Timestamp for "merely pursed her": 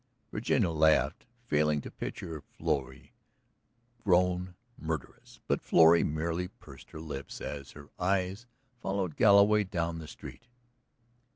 6.03-6.99